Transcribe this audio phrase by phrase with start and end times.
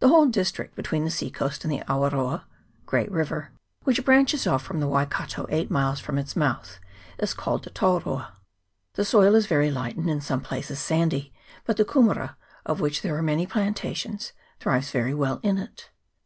[0.00, 2.44] The whole district between the sea coast and the Awaroa
[2.84, 3.50] (great river),
[3.84, 6.78] which branches off from the Waikato eight miles from its mouth,
[7.18, 8.32] is called Tauroa.
[8.92, 11.32] The soil is very light, and in some places sandy,
[11.64, 15.88] but the kumera, of which there are many plantations, thrives very well in it.